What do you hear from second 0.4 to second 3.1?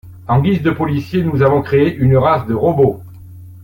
guise de policiers, nous avons créé une race de robots.